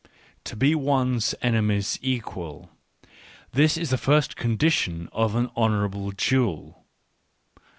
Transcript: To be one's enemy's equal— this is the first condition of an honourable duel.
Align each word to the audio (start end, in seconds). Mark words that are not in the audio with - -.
To 0.45 0.55
be 0.55 0.73
one's 0.73 1.35
enemy's 1.43 1.99
equal— 2.01 2.71
this 3.53 3.77
is 3.77 3.91
the 3.91 3.99
first 3.99 4.35
condition 4.35 5.07
of 5.11 5.35
an 5.35 5.51
honourable 5.55 6.09
duel. 6.09 6.87